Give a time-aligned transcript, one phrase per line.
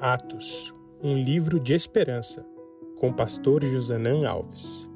[0.00, 0.72] Atos,
[1.02, 2.46] um livro de esperança,
[3.00, 4.88] com pastor Josanã Alves.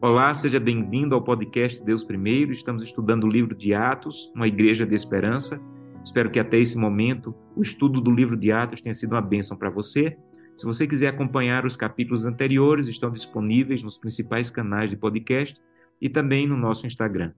[0.00, 2.50] Olá, seja bem-vindo ao podcast Deus Primeiro.
[2.50, 5.60] Estamos estudando o livro de Atos, uma igreja de esperança.
[6.04, 9.56] Espero que até esse momento o estudo do livro de Atos tenha sido uma bênção
[9.56, 10.18] para você.
[10.56, 15.62] Se você quiser acompanhar os capítulos anteriores, estão disponíveis nos principais canais de podcast
[16.00, 17.32] e também no nosso Instagram.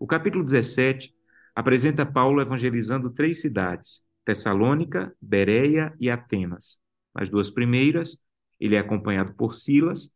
[0.00, 1.14] O capítulo 17
[1.54, 6.80] apresenta Paulo evangelizando três cidades: Tessalônica, Bereia e Atenas.
[7.14, 8.22] Nas duas primeiras,
[8.58, 10.10] ele é acompanhado por Silas,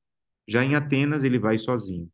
[0.46, 2.10] já em Atenas ele vai sozinho.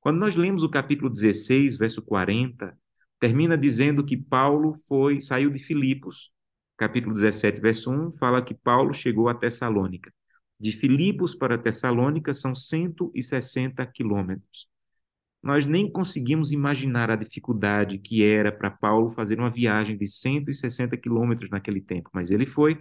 [0.00, 2.78] Quando nós lemos o capítulo 16, verso 40,
[3.18, 6.30] termina dizendo que Paulo foi saiu de Filipos.
[6.76, 10.12] Capítulo 17, verso 1 fala que Paulo chegou a Tessalônica.
[10.60, 14.68] De Filipos para Tessalônica são 160 quilômetros.
[15.42, 20.96] Nós nem conseguimos imaginar a dificuldade que era para Paulo fazer uma viagem de 160
[20.96, 22.78] quilômetros naquele tempo, mas ele foi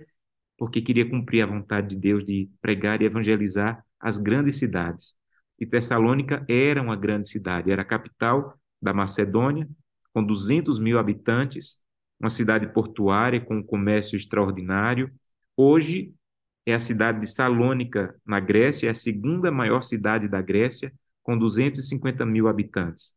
[0.57, 5.15] porque queria cumprir a vontade de Deus de pregar e evangelizar as grandes cidades.
[5.59, 9.67] E Tessalônica era uma grande cidade, era a capital da Macedônia,
[10.13, 11.83] com 200 mil habitantes,
[12.19, 15.11] uma cidade portuária com um comércio extraordinário.
[15.55, 16.13] Hoje
[16.65, 20.91] é a cidade de Salônica, na Grécia, é a segunda maior cidade da Grécia,
[21.25, 23.15] com 250 mil habitantes.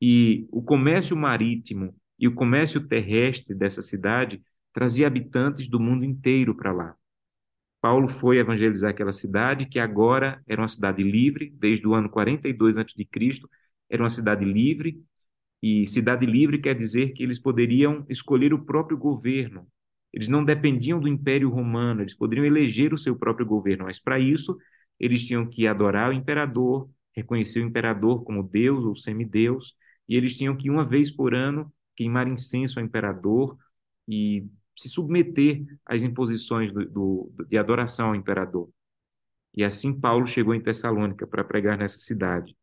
[0.00, 6.54] E o comércio marítimo e o comércio terrestre dessa cidade trazia habitantes do mundo inteiro
[6.56, 6.94] para lá.
[7.78, 12.78] Paulo foi evangelizar aquela cidade, que agora era uma cidade livre, desde o ano 42
[12.78, 13.06] a.C.,
[13.90, 14.98] era uma cidade livre,
[15.62, 19.68] e cidade livre quer dizer que eles poderiam escolher o próprio governo.
[20.10, 24.18] Eles não dependiam do Império Romano, eles poderiam eleger o seu próprio governo, mas para
[24.18, 24.56] isso
[24.98, 29.74] eles tinham que adorar o imperador, reconhecer o imperador como Deus ou semideus,
[30.08, 33.56] e eles tinham que, uma vez por ano, queimar incenso ao imperador
[34.06, 38.68] e se submeter às imposições do, do, de adoração ao imperador.
[39.54, 42.54] E assim Paulo chegou em Tessalônica para pregar nessa cidade.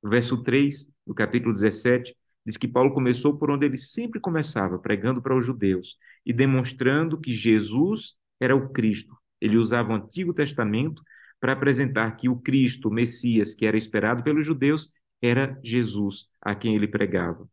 [0.00, 4.78] O verso 3 do capítulo 17 diz que Paulo começou por onde ele sempre começava,
[4.78, 9.14] pregando para os judeus e demonstrando que Jesus era o Cristo.
[9.40, 11.02] Ele usava o Antigo Testamento
[11.42, 16.54] para apresentar que o Cristo, o Messias, que era esperado pelos judeus, era Jesus, a
[16.54, 17.48] quem ele pregava.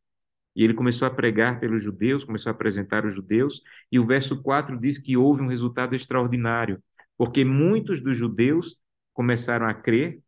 [0.56, 4.44] E ele começou a pregar pelos judeus, começou a apresentar os judeus, e o verso
[4.44, 6.80] 4 diz que houve um resultado extraordinário,
[7.18, 8.78] porque muitos dos judeus
[9.12, 10.22] começaram a crer,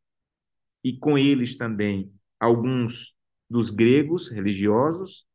[0.84, 3.14] e com eles também alguns
[3.48, 5.28] dos gregos religiosos,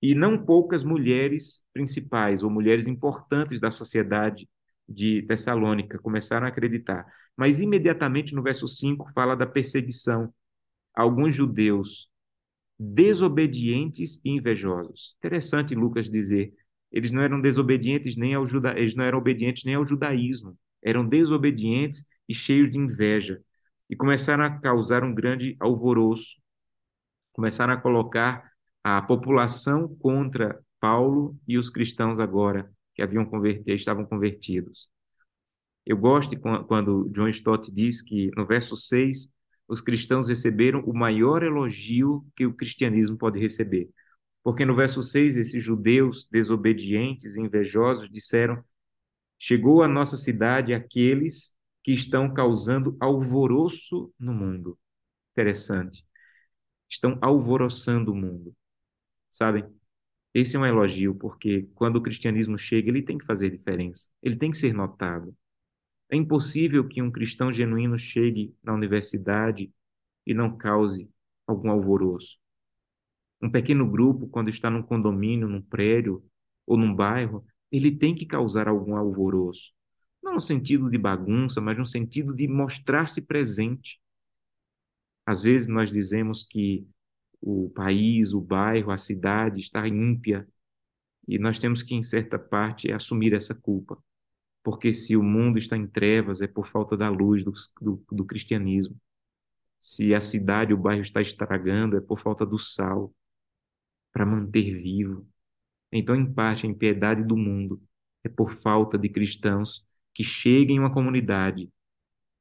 [0.00, 4.48] e não poucas mulheres principais ou mulheres importantes da sociedade
[4.88, 7.04] de Tessalônica começaram a acreditar.
[7.36, 10.32] Mas imediatamente no verso 5 fala da perseguição.
[10.94, 12.10] Alguns judeus
[12.78, 15.14] desobedientes e invejosos.
[15.18, 16.52] Interessante Lucas dizer,
[16.90, 18.78] eles não eram desobedientes nem ao juda...
[18.78, 23.40] eles não eram obedientes nem ao judaísmo, eram desobedientes e cheios de inveja
[23.88, 26.40] e começaram a causar um grande alvoroço.
[27.32, 28.50] Começaram a colocar
[28.82, 34.90] a população contra Paulo e os cristãos agora que haviam convertido, estavam convertidos.
[35.86, 39.30] Eu gosto quando John Stott diz que no verso 6
[39.66, 43.88] os cristãos receberam o maior elogio que o cristianismo pode receber.
[44.42, 48.62] Porque no verso 6 esses judeus desobedientes invejosos disseram:
[49.38, 54.78] Chegou à nossa cidade aqueles que estão causando alvoroço no mundo.
[55.32, 56.04] Interessante.
[56.88, 58.54] Estão alvoroçando o mundo.
[59.30, 59.64] Sabem?
[60.34, 64.36] Esse é um elogio, porque quando o cristianismo chega, ele tem que fazer diferença, ele
[64.36, 65.36] tem que ser notado.
[66.12, 69.72] É impossível que um cristão genuíno chegue na universidade
[70.26, 71.10] e não cause
[71.46, 72.36] algum alvoroço.
[73.40, 76.22] Um pequeno grupo, quando está num condomínio, num prédio
[76.66, 79.72] ou num bairro, ele tem que causar algum alvoroço.
[80.22, 83.98] Não no sentido de bagunça, mas no sentido de mostrar-se presente.
[85.24, 86.86] Às vezes nós dizemos que
[87.40, 90.46] o país, o bairro, a cidade está ímpia
[91.26, 93.96] e nós temos que, em certa parte, assumir essa culpa.
[94.62, 98.24] Porque se o mundo está em trevas, é por falta da luz do, do, do
[98.24, 98.96] cristianismo.
[99.80, 103.12] Se a cidade, o bairro está estragando, é por falta do sal
[104.12, 105.26] para manter vivo.
[105.90, 107.82] Então, em parte, a impiedade do mundo
[108.24, 111.70] é por falta de cristãos que cheguem em uma comunidade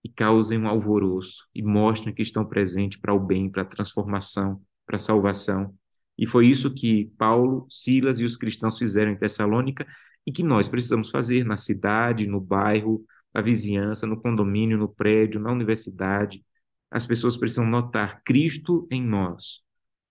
[0.04, 4.62] e causem um alvoroço e mostrem que estão presentes para o bem, para a transformação,
[4.86, 5.76] para a salvação.
[6.18, 9.88] E foi isso que Paulo, Silas e os cristãos fizeram em Tessalônica
[10.26, 13.04] e que nós precisamos fazer na cidade, no bairro,
[13.34, 16.44] na vizinhança, no condomínio, no prédio, na universidade.
[16.90, 19.62] As pessoas precisam notar Cristo em nós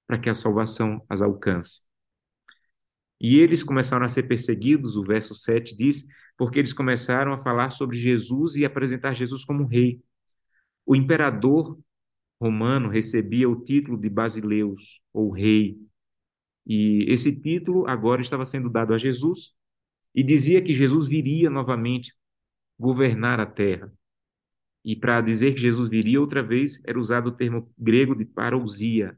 [0.06, 1.82] para que a salvação as alcance.
[3.20, 7.70] E eles começaram a ser perseguidos, o verso 7 diz, porque eles começaram a falar
[7.70, 10.00] sobre Jesus e apresentar Jesus como rei.
[10.86, 11.78] O imperador
[12.40, 15.78] romano recebia o título de Basileus, ou rei,
[16.66, 19.52] e esse título agora estava sendo dado a Jesus
[20.14, 22.12] e dizia que Jesus viria novamente
[22.78, 23.92] governar a terra.
[24.84, 29.16] E para dizer que Jesus viria outra vez, era usado o termo grego de parousia.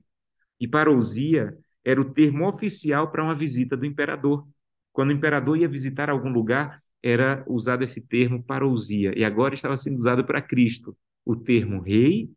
[0.59, 4.47] E parousia era o termo oficial para uma visita do imperador.
[4.93, 9.17] Quando o imperador ia visitar algum lugar, era usado esse termo parousia.
[9.17, 12.31] E agora estava sendo usado para Cristo, o termo rei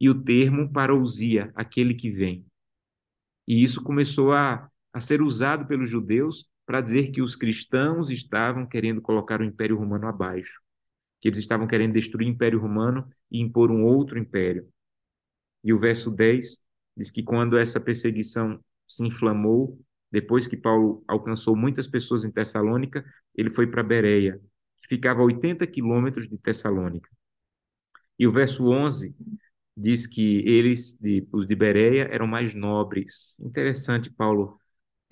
[0.00, 2.46] e o termo parousia, aquele que vem.
[3.46, 8.66] E isso começou a, a ser usado pelos judeus para dizer que os cristãos estavam
[8.66, 10.60] querendo colocar o Império Romano abaixo
[11.20, 14.68] que eles estavam querendo destruir o Império Romano e impor um outro império.
[15.64, 16.62] E o verso 10
[16.96, 19.78] diz que quando essa perseguição se inflamou,
[20.10, 23.04] depois que Paulo alcançou muitas pessoas em Tessalônica,
[23.34, 24.40] ele foi para Bereia,
[24.80, 27.08] que ficava a 80 quilômetros de Tessalônica.
[28.18, 29.14] E o verso 11
[29.76, 33.38] diz que eles, de, os de Bereia, eram mais nobres.
[33.40, 34.58] Interessante Paulo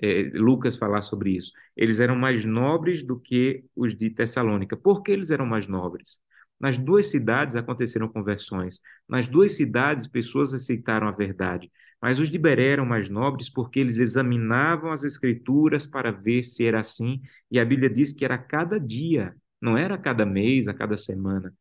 [0.01, 1.53] é, Lucas falar sobre isso.
[1.77, 4.77] Eles eram mais nobres do que os de Tessalônica.
[4.77, 6.19] Por que eles eram mais nobres?
[6.59, 8.81] Nas duas cidades aconteceram conversões.
[9.09, 11.71] Nas duas cidades, pessoas aceitaram a verdade.
[12.01, 16.65] Mas os de Beré eram mais nobres porque eles examinavam as Escrituras para ver se
[16.67, 17.21] era assim.
[17.51, 20.75] E a Bíblia diz que era a cada dia, não era a cada mês, a
[20.75, 21.55] cada semana.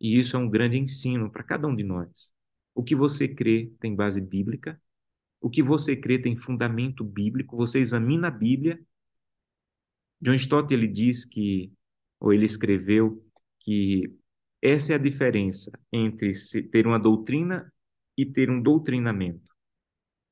[0.00, 2.32] E isso é um grande ensino para cada um de nós.
[2.74, 4.80] O que você crê tem base bíblica,
[5.44, 8.80] o que você crê tem fundamento bíblico, você examina a Bíblia.
[10.18, 11.70] John Stott ele diz que,
[12.18, 13.22] ou ele escreveu,
[13.60, 14.10] que
[14.62, 16.32] essa é a diferença entre
[16.72, 17.70] ter uma doutrina
[18.16, 19.46] e ter um doutrinamento.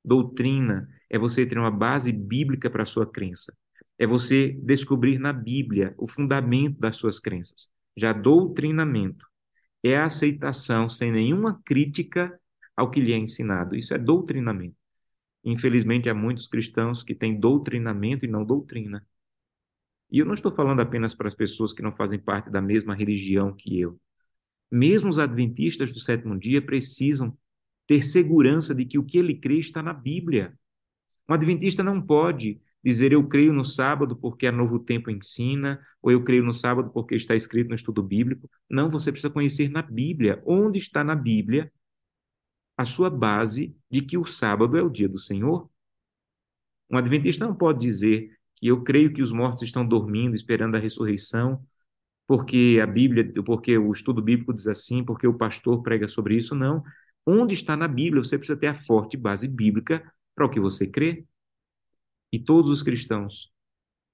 [0.02, 3.54] Doutrina é você ter uma base bíblica para a sua crença.
[3.98, 7.70] É você descobrir na Bíblia o fundamento das suas crenças.
[7.94, 9.26] Já doutrinamento
[9.82, 12.40] é a aceitação sem nenhuma crítica
[12.74, 13.76] ao que lhe é ensinado.
[13.76, 14.81] Isso é doutrinamento.
[15.44, 19.04] Infelizmente, há muitos cristãos que têm doutrinamento e não doutrina.
[20.10, 22.94] E eu não estou falando apenas para as pessoas que não fazem parte da mesma
[22.94, 23.98] religião que eu.
[24.70, 27.36] Mesmo os adventistas do sétimo dia precisam
[27.86, 30.54] ter segurança de que o que ele crê está na Bíblia.
[31.28, 36.10] Um adventista não pode dizer eu creio no sábado porque a Novo Tempo ensina, ou
[36.10, 38.50] eu creio no sábado porque está escrito no estudo bíblico.
[38.68, 40.42] Não, você precisa conhecer na Bíblia.
[40.44, 41.72] Onde está na Bíblia
[42.76, 45.70] a sua base de que o sábado é o dia do Senhor.
[46.90, 50.80] Um adventista não pode dizer que eu creio que os mortos estão dormindo, esperando a
[50.80, 51.64] ressurreição,
[52.26, 56.54] porque a Bíblia, porque o estudo bíblico diz assim, porque o pastor prega sobre isso.
[56.54, 56.82] Não.
[57.26, 58.22] Onde está na Bíblia?
[58.22, 60.02] Você precisa ter a forte base bíblica
[60.34, 61.26] para o que você crê.
[62.32, 63.52] E todos os cristãos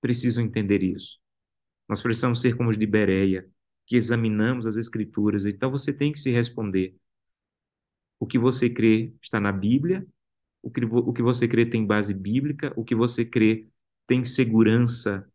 [0.01, 1.19] precisam entender isso.
[1.89, 3.49] Nós precisamos ser como os de Bereia,
[3.87, 5.47] que examinamos as Escrituras.
[5.47, 6.97] Então você tem que se responder:
[8.19, 10.07] o que você crê está na Bíblia,
[10.63, 13.69] o que, o que você crê tem base bíblica, o que você crê
[14.07, 15.27] tem segurança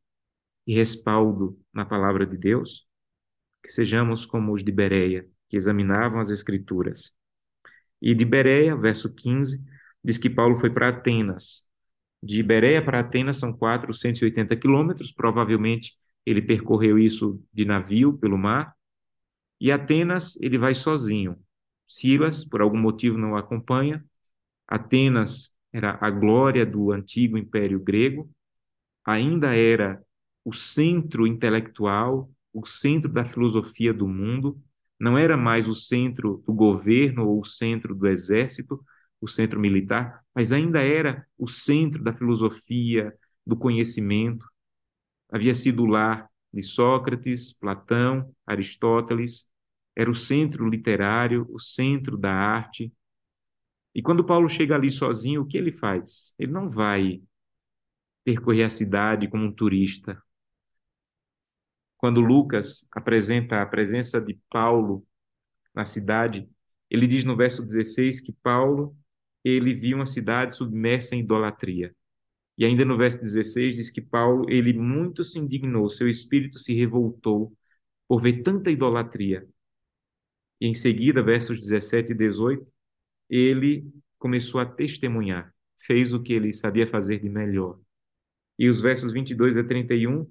[0.67, 2.85] e respaldo na palavra de Deus.
[3.63, 7.13] Que sejamos como os de Bereia, que examinavam as Escrituras.
[8.01, 9.63] E de Bereia, verso 15,
[10.03, 11.69] diz que Paulo foi para Atenas.
[12.21, 15.93] De Bereia para Atenas são 480 quilômetros, provavelmente
[16.25, 18.73] ele percorreu isso de navio pelo mar.
[19.59, 21.37] E Atenas ele vai sozinho.
[21.95, 24.03] Silas, por algum motivo, não acompanha.
[24.67, 28.29] Atenas era a glória do antigo império grego,
[29.05, 30.01] ainda era
[30.45, 34.61] o centro intelectual, o centro da filosofia do mundo,
[34.99, 38.83] não era mais o centro do governo ou o centro do exército,
[39.19, 43.13] o centro militar, mas ainda era o centro da filosofia,
[43.45, 44.45] do conhecimento.
[45.31, 49.47] Havia sido o lar de Sócrates, Platão, Aristóteles,
[49.95, 52.91] era o centro literário, o centro da arte.
[53.93, 56.33] E quando Paulo chega ali sozinho, o que ele faz?
[56.39, 57.21] Ele não vai
[58.23, 60.21] percorrer a cidade como um turista.
[61.97, 65.05] Quando Lucas apresenta a presença de Paulo
[65.73, 66.49] na cidade,
[66.89, 68.95] ele diz no verso 16 que Paulo
[69.43, 71.95] ele viu uma cidade submersa em idolatria.
[72.57, 76.73] E ainda no verso 16 diz que Paulo ele muito se indignou, seu espírito se
[76.73, 77.53] revoltou
[78.07, 79.47] por ver tanta idolatria
[80.67, 82.65] em seguida, versos 17 e 18,
[83.29, 83.85] ele
[84.17, 87.79] começou a testemunhar, fez o que ele sabia fazer de melhor.
[88.57, 90.29] E os versos 22 a 31,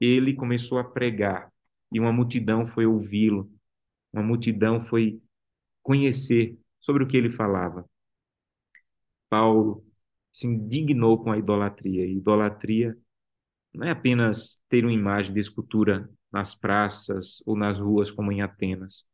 [0.00, 1.50] ele começou a pregar,
[1.92, 3.50] e uma multidão foi ouvi-lo,
[4.12, 5.22] uma multidão foi
[5.82, 7.88] conhecer sobre o que ele falava.
[9.28, 9.84] Paulo
[10.30, 12.96] se indignou com a idolatria, e idolatria
[13.72, 18.42] não é apenas ter uma imagem de escultura nas praças ou nas ruas como em
[18.42, 19.06] Atenas.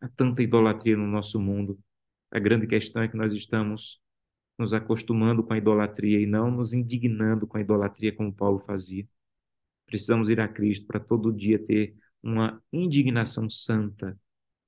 [0.00, 1.78] Há tanta idolatria no nosso mundo.
[2.30, 4.00] A grande questão é que nós estamos
[4.58, 9.06] nos acostumando com a idolatria e não nos indignando com a idolatria como Paulo fazia.
[9.86, 14.18] Precisamos ir a Cristo para todo dia ter uma indignação santa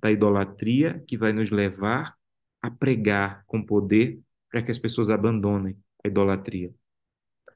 [0.01, 2.17] da idolatria que vai nos levar
[2.61, 4.21] a pregar com poder
[4.51, 6.73] para que as pessoas abandonem a idolatria.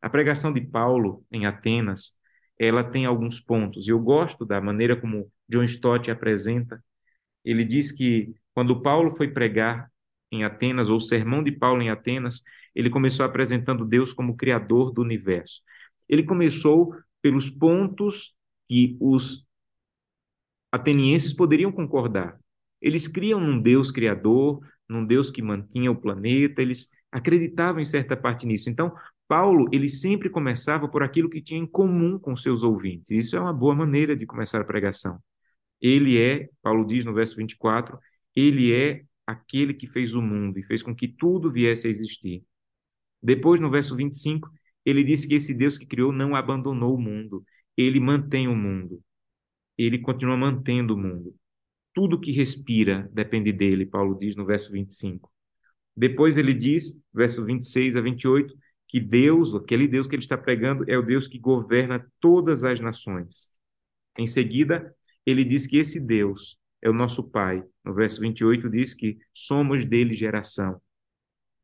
[0.00, 2.16] A pregação de Paulo em Atenas,
[2.58, 6.82] ela tem alguns pontos, e eu gosto da maneira como John Stott apresenta.
[7.46, 9.90] Ele diz que quando Paulo foi pregar
[10.32, 12.42] em Atenas, ou o sermão de Paulo em Atenas,
[12.74, 15.62] ele começou apresentando Deus como criador do universo.
[16.08, 18.34] Ele começou pelos pontos
[18.68, 19.46] que os
[20.70, 22.38] atenienses poderiam concordar.
[22.82, 28.16] Eles criam num Deus criador, num Deus que mantinha o planeta, eles acreditavam em certa
[28.16, 28.68] parte nisso.
[28.68, 28.92] Então,
[29.26, 33.10] Paulo, ele sempre começava por aquilo que tinha em comum com seus ouvintes.
[33.10, 35.18] Isso é uma boa maneira de começar a pregação.
[35.80, 37.98] Ele é, Paulo diz no verso 24,
[38.34, 42.44] ele é aquele que fez o mundo e fez com que tudo viesse a existir.
[43.22, 44.48] Depois, no verso 25,
[44.84, 47.44] ele disse que esse Deus que criou não abandonou o mundo,
[47.76, 49.02] ele mantém o mundo.
[49.76, 51.34] Ele continua mantendo o mundo.
[51.92, 55.30] Tudo que respira depende dele, Paulo diz no verso 25.
[55.96, 58.54] Depois ele diz, verso 26 a 28,
[58.88, 62.80] que Deus, aquele Deus que ele está pregando, é o Deus que governa todas as
[62.80, 63.50] nações.
[64.16, 64.94] Em seguida,
[65.26, 67.62] ele diz que esse Deus é o nosso Pai.
[67.84, 70.80] No verso 28 diz que somos dele geração.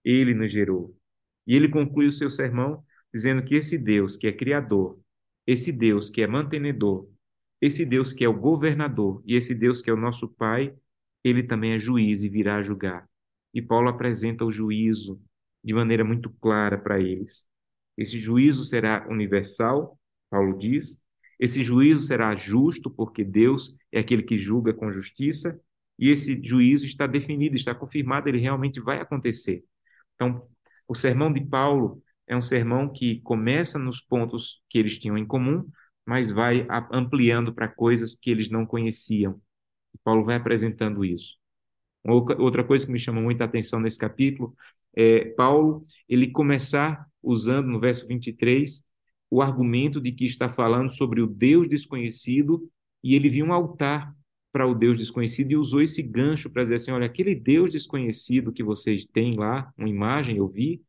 [0.05, 0.97] Ele nos gerou.
[1.47, 4.99] E ele conclui o seu sermão dizendo que esse Deus que é criador,
[5.47, 7.09] esse Deus que é mantenedor,
[7.61, 10.75] esse Deus que é o governador e esse Deus que é o nosso Pai,
[11.23, 13.09] ele também é juiz e virá julgar.
[13.55, 15.21] E Paulo apresenta o juízo
[15.63, 17.47] de maneira muito clara para eles.
[17.97, 19.99] Esse juízo será universal,
[20.31, 21.02] Paulo diz.
[21.43, 25.61] Esse juízo será justo, porque Deus é aquele que julga com justiça,
[25.99, 29.65] e esse juízo está definido, está confirmado, ele realmente vai acontecer.
[30.15, 30.47] Então,
[30.87, 35.27] o sermão de Paulo é um sermão que começa nos pontos que eles tinham em
[35.27, 35.69] comum,
[36.07, 39.43] mas vai ampliando para coisas que eles não conheciam.
[40.05, 41.37] Paulo vai apresentando isso.
[42.05, 44.55] Outra coisa que me chama muita atenção nesse capítulo
[44.95, 48.85] é Paulo ele começar usando no verso 23
[49.33, 52.71] o argumento de que está falando sobre o Deus desconhecido
[53.03, 54.15] e ele viu um altar
[54.53, 58.53] para o Deus desconhecido e usou esse gancho para dizer assim, olha, aquele Deus desconhecido
[58.53, 60.83] que vocês têm lá, uma imagem, eu vi,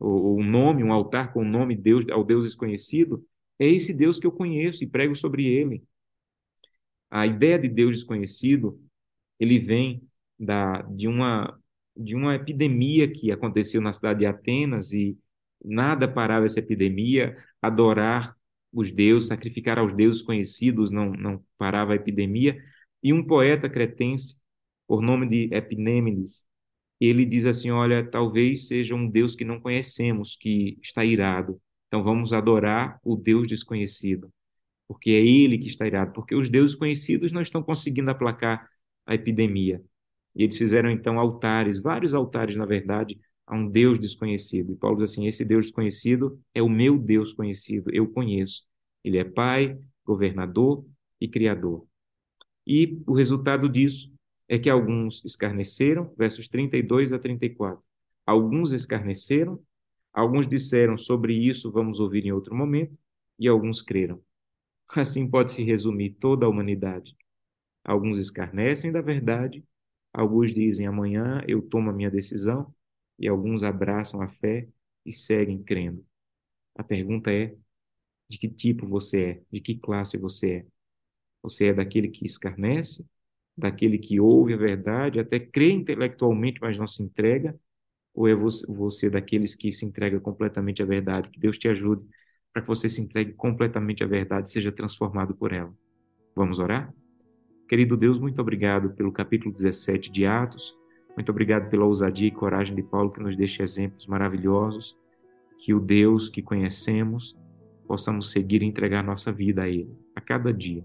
[0.00, 3.22] ou um nome, um altar com o nome Deus ao Deus desconhecido,
[3.58, 5.84] é esse Deus que eu conheço e prego sobre ele.
[7.10, 8.80] A ideia de Deus desconhecido,
[9.38, 10.02] ele vem
[10.38, 11.54] da, de, uma,
[11.94, 15.18] de uma epidemia que aconteceu na cidade de Atenas e
[15.64, 18.36] nada parava essa epidemia, adorar
[18.72, 22.62] os deuses, sacrificar aos deuses conhecidos não, não parava a epidemia.
[23.02, 24.40] E um poeta cretense,
[24.86, 26.46] por nome de Epinêmides,
[27.00, 31.60] ele diz assim: Olha, talvez seja um Deus que não conhecemos, que está irado.
[31.88, 34.32] Então vamos adorar o Deus desconhecido,
[34.88, 38.68] porque é ele que está irado, porque os deuses conhecidos não estão conseguindo aplacar
[39.06, 39.82] a epidemia.
[40.34, 44.72] E eles fizeram então altares, vários altares, na verdade, a um Deus desconhecido.
[44.72, 48.64] E Paulo diz assim: esse Deus desconhecido é o meu Deus conhecido, eu conheço.
[49.04, 50.84] Ele é Pai, governador
[51.20, 51.86] e Criador.
[52.66, 54.12] E o resultado disso
[54.48, 57.82] é que alguns escarneceram, versos 32 a 34.
[58.24, 59.60] Alguns escarneceram,
[60.12, 62.96] alguns disseram sobre isso vamos ouvir em outro momento,
[63.38, 64.20] e alguns creram.
[64.88, 67.16] Assim pode-se resumir toda a humanidade.
[67.82, 69.64] Alguns escarnecem da verdade
[70.12, 72.72] Alguns dizem amanhã eu tomo a minha decisão
[73.22, 74.68] e alguns abraçam a fé
[75.06, 76.04] e seguem crendo.
[76.74, 77.54] A pergunta é:
[78.28, 79.42] de que tipo você é?
[79.50, 80.66] De que classe você é?
[81.42, 83.06] Você é daquele que escarnece,
[83.56, 87.58] daquele que ouve a verdade, até crê intelectualmente, mas não se entrega?
[88.14, 91.30] Ou é você daqueles que se entrega completamente à verdade?
[91.30, 92.04] Que Deus te ajude
[92.52, 95.72] para que você se entregue completamente à verdade e seja transformado por ela.
[96.34, 96.92] Vamos orar?
[97.68, 100.76] Querido Deus, muito obrigado pelo capítulo 17 de Atos.
[101.16, 104.96] Muito obrigado pela ousadia e coragem de Paulo que nos deixa exemplos maravilhosos.
[105.58, 107.36] Que o Deus que conhecemos
[107.86, 110.84] possamos seguir e entregar nossa vida a Ele a cada dia.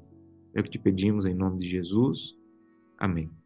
[0.53, 2.35] É o que te pedimos em nome de Jesus.
[2.97, 3.36] Amém.